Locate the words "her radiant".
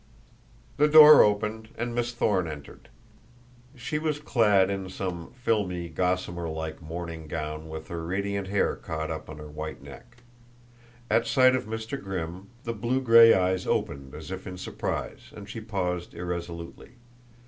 7.89-8.47